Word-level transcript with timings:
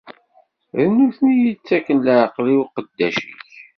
D 0.77 0.83
nutni 0.95 1.31
i 1.33 1.41
yettaken 1.45 2.03
leɛqel 2.05 2.45
i 2.53 2.55
uqeddac-ik. 2.63 3.49